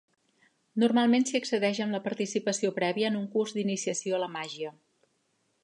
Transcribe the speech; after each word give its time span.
Normalment 0.83 1.25
s'hi 1.31 1.35
accedeix 1.39 1.81
amb 1.85 1.95
la 1.97 2.01
participació 2.07 2.73
prèvia 2.79 3.11
en 3.13 3.21
un 3.21 3.29
curs 3.37 3.55
d'iniciació 3.59 4.17
a 4.19 4.23
la 4.25 4.31
màgia. 4.39 4.73